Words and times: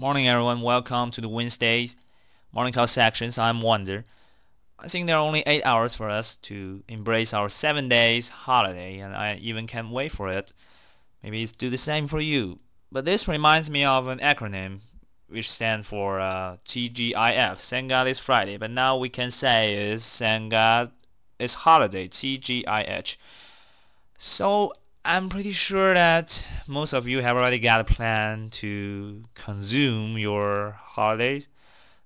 Morning, 0.00 0.28
everyone. 0.28 0.60
Welcome 0.60 1.10
to 1.10 1.20
the 1.20 1.28
Wednesday 1.28 1.88
morning 2.52 2.72
call 2.72 2.86
sections. 2.86 3.36
I'm 3.36 3.60
Wonder. 3.60 4.04
I 4.78 4.86
think 4.86 5.08
there 5.08 5.16
are 5.16 5.26
only 5.26 5.42
eight 5.44 5.66
hours 5.66 5.92
for 5.92 6.08
us 6.08 6.36
to 6.42 6.84
embrace 6.86 7.34
our 7.34 7.48
seven 7.48 7.88
days 7.88 8.30
holiday, 8.30 9.00
and 9.00 9.12
I 9.12 9.34
even 9.42 9.66
can't 9.66 9.90
wait 9.90 10.12
for 10.12 10.28
it. 10.28 10.52
Maybe 11.24 11.42
it's 11.42 11.50
do 11.50 11.68
the 11.68 11.76
same 11.76 12.06
for 12.06 12.20
you. 12.20 12.60
But 12.92 13.06
this 13.06 13.26
reminds 13.26 13.70
me 13.70 13.84
of 13.84 14.06
an 14.06 14.20
acronym 14.20 14.78
which 15.26 15.50
stands 15.50 15.88
for 15.88 16.20
uh, 16.20 16.58
TGIF. 16.64 17.58
Thank 17.58 17.88
God 17.88 18.06
it's 18.06 18.20
Friday, 18.20 18.56
but 18.56 18.70
now 18.70 18.96
we 18.96 19.08
can 19.08 19.32
say 19.32 19.74
is 19.90 20.18
Thank 20.18 20.52
God 20.52 20.92
it's 21.40 21.54
holiday. 21.54 22.06
TGIH. 22.06 23.16
So 24.16 24.74
I'm 25.08 25.30
pretty 25.30 25.52
sure 25.52 25.94
that 25.94 26.46
most 26.66 26.92
of 26.92 27.08
you 27.08 27.22
have 27.22 27.34
already 27.34 27.58
got 27.58 27.80
a 27.80 27.84
plan 27.84 28.50
to 28.60 29.24
consume 29.34 30.18
your 30.18 30.72
holidays. 30.78 31.48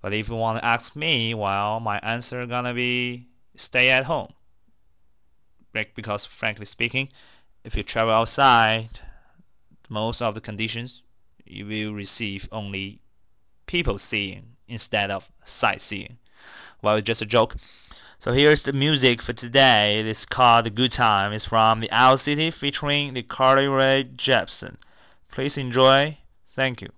But 0.00 0.14
if 0.14 0.30
you 0.30 0.34
want 0.36 0.60
to 0.60 0.64
ask 0.64 0.96
me, 0.96 1.34
well, 1.34 1.78
my 1.78 1.98
answer 1.98 2.46
gonna 2.46 2.72
be 2.72 3.28
stay 3.54 3.90
at 3.90 4.06
home. 4.06 4.32
Because 5.94 6.24
frankly 6.24 6.64
speaking, 6.64 7.10
if 7.64 7.76
you 7.76 7.82
travel 7.82 8.14
outside, 8.14 8.88
most 9.90 10.22
of 10.22 10.34
the 10.34 10.40
conditions 10.40 11.02
you 11.44 11.66
will 11.66 11.92
receive 11.92 12.48
only 12.50 13.02
people 13.66 13.98
seeing 13.98 14.56
instead 14.68 15.10
of 15.10 15.30
sightseeing. 15.44 16.16
Well, 16.80 16.96
it's 16.96 17.06
just 17.06 17.20
a 17.20 17.26
joke. 17.26 17.56
So 18.26 18.32
here's 18.32 18.64
the 18.64 18.72
music 18.72 19.22
for 19.22 19.32
today. 19.34 20.00
It's 20.00 20.26
called 20.26 20.66
The 20.66 20.70
Good 20.70 20.90
Time. 20.90 21.32
It's 21.32 21.44
from 21.44 21.78
the 21.78 21.88
Owl 21.92 22.18
City 22.18 22.50
featuring 22.50 23.14
the 23.14 23.22
Carly 23.22 23.68
Rae 23.68 24.02
Jepsen. 24.16 24.78
Please 25.30 25.56
enjoy. 25.56 26.18
Thank 26.56 26.82
you. 26.82 26.88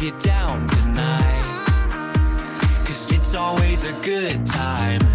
Get 0.00 0.18
down 0.22 0.66
tonight. 0.66 1.64
Cause 2.86 3.12
it's 3.12 3.34
always 3.34 3.84
a 3.84 3.92
good 4.00 4.46
time 4.46 5.09